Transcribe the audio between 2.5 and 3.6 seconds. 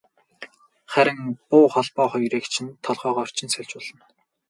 чинь толгойгоор чинь